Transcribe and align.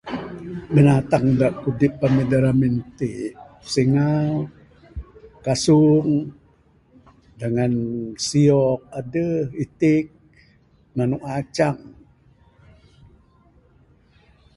Binatang 0.73 1.25
da 1.39 1.47
kudip 1.61 1.93
Ami 2.05 2.23
da 2.31 2.37
ramin 2.45 2.75
ti 2.97 3.07
singau 3.73 4.31
kasung 5.45 6.11
dangan 7.39 7.73
siok 8.27 8.79
adeh 8.99 9.35
itik 9.63 10.05
manuk 10.97 11.23
acang 11.37 11.79